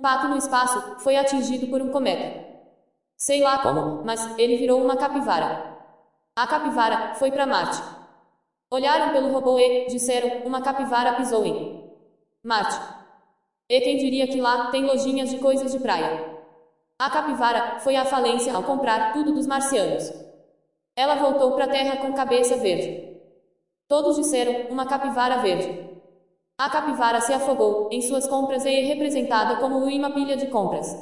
pato 0.00 0.28
no 0.28 0.36
espaço 0.36 1.00
foi 1.00 1.16
atingido 1.16 1.66
por 1.68 1.80
um 1.80 1.90
cometa. 1.90 2.48
Sei 3.16 3.40
lá 3.42 3.58
como, 3.58 4.04
mas 4.04 4.38
ele 4.38 4.56
virou 4.56 4.82
uma 4.82 4.96
capivara. 4.96 5.78
A 6.34 6.46
capivara 6.46 7.14
foi 7.14 7.30
para 7.30 7.46
Marte. 7.46 7.82
Olharam 8.70 9.12
pelo 9.12 9.32
robô 9.32 9.58
e 9.58 9.86
disseram: 9.86 10.46
uma 10.46 10.62
capivara 10.62 11.14
pisou 11.14 11.44
em 11.44 11.90
Marte. 12.42 12.80
E 13.68 13.80
quem 13.80 13.98
diria 13.98 14.26
que 14.26 14.40
lá 14.40 14.70
tem 14.70 14.84
lojinhas 14.84 15.30
de 15.30 15.38
coisas 15.38 15.72
de 15.72 15.78
praia? 15.78 16.38
A 16.98 17.10
capivara 17.10 17.80
foi 17.80 17.96
à 17.96 18.04
falência 18.04 18.54
ao 18.54 18.62
comprar 18.62 19.12
tudo 19.12 19.32
dos 19.32 19.46
marcianos. 19.46 20.10
Ela 20.96 21.16
voltou 21.16 21.52
para 21.52 21.64
a 21.66 21.68
terra 21.68 21.96
com 21.98 22.12
cabeça 22.12 22.56
verde. 22.56 23.20
Todos 23.88 24.16
disseram: 24.16 24.70
uma 24.70 24.86
capivara 24.86 25.38
verde. 25.38 25.90
A 26.60 26.68
capivara 26.68 27.22
se 27.22 27.32
afogou 27.32 27.88
em 27.90 28.02
suas 28.02 28.26
compras 28.26 28.66
e 28.66 28.68
é 28.68 28.84
representada 28.84 29.56
como 29.56 29.78
uma 29.78 30.10
pilha 30.10 30.36
de 30.36 30.48
compras. 30.48 30.94